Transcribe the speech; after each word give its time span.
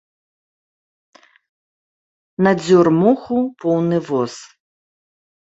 Надзёр 2.47 2.87
моху 3.01 3.39
поўны 3.63 3.97
воз. 4.11 4.33